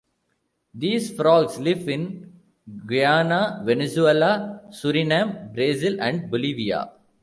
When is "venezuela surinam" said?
3.63-5.53